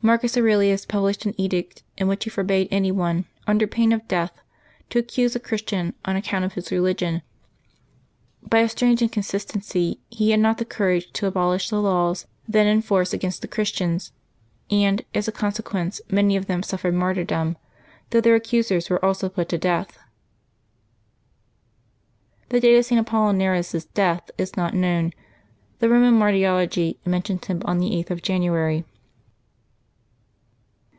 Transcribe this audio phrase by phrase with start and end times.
[0.00, 4.32] Marcus Aurelius published an edict in which he forbade any one, under pain of death,
[4.90, 7.20] to accuse a Christian on account of his religion;
[8.48, 12.68] by a strange incon sistency, he had not the courage to abolish the laws then
[12.68, 14.12] in force against the Christians,
[14.70, 17.56] and, as a consequence, many of them suffered martyrdom,
[18.10, 19.98] though their accusers were also put to death.
[22.50, 23.00] The date of St.
[23.04, 25.12] Apollinaris' death is not known;
[25.80, 28.84] the Eoman Martyrology mentions him on the 8th of January.